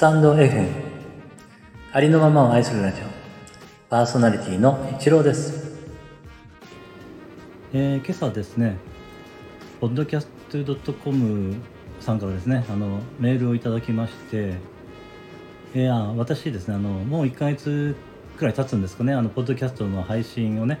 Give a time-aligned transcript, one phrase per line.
[0.00, 0.66] タンド FM
[1.92, 3.04] ありのままを愛するラジオ。
[3.90, 5.76] パーソナリティの一郎です、
[7.74, 8.78] えー今朝ですね、
[9.82, 11.54] podcast.com
[12.00, 14.54] さんからですね、あのメールをいただきまして、
[15.74, 17.94] えー私ですねあの、もう1ヶ月
[18.38, 20.78] くらい経つんですかね、あのポッドキャストの配信をね、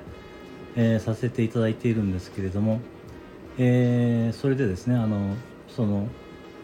[0.76, 2.80] えーさせていただいているんですけれども、
[3.58, 5.36] えーそれでですね、あの
[5.68, 6.08] その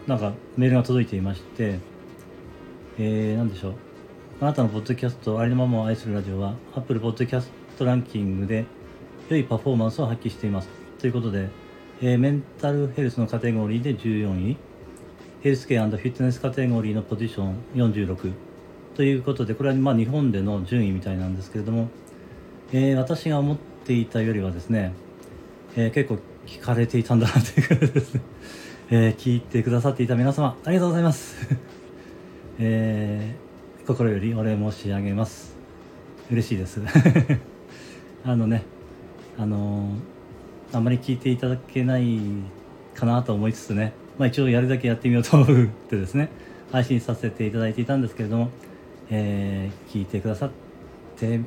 [0.07, 1.77] なんかメールが届いていまして、
[2.99, 3.73] えー、なんでしょう、
[4.41, 7.45] あなたのポッドキャスト、ありのままを愛するラジオは、Apple Podcast
[7.79, 8.65] ランキングで
[9.29, 10.69] 良いパフォーマンスを発揮しています。
[10.97, 11.49] ということで、
[12.01, 14.57] えーメンタルヘルスのカテゴリーで14位、
[15.41, 18.31] ヘルスケアフィットネスカテゴリーのポジション46
[18.95, 21.89] ということで、これはま日本での順位みたいなんですけれども、
[22.73, 24.93] えー私が思っていたよりはですね、
[25.75, 28.21] えー結構聞かれていたんだなということですね、
[28.89, 31.76] えー聞いてくださっていた皆様、ありがとうございます。
[32.59, 33.47] えー
[33.87, 35.55] 心よりお礼申し上げます。
[36.29, 36.81] 嬉しいです。
[38.25, 38.63] あのね、
[39.37, 42.19] あのーあんまり聞いていただけない
[42.93, 46.27] かなと思いつつね、まあ、一応やるだけやってみようと思ってですね、
[46.69, 48.49] 配信させていただいていたんですけれども、
[49.09, 50.49] えー聞いてくださっ
[51.15, 51.39] て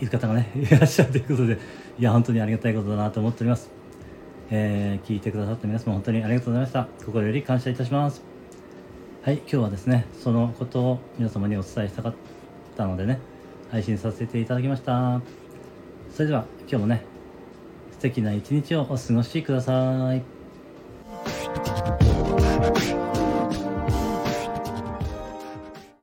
[0.00, 1.58] いる方がね、いらっしゃるということで、
[1.98, 3.70] いや、本当にありがたいことだなと思っております。
[4.50, 6.88] えー聞いてくださった皆様、本当にありがとうございました。
[7.04, 8.33] 心より感謝いたします。
[9.24, 12.14] はい今日はですねそのことを皆様にお伝えしたかっ
[12.76, 13.20] たのでね
[13.70, 15.22] 配信させていただきました。
[16.14, 17.06] それでは今日もね
[17.92, 20.22] 素敵な一日をお過ごしください。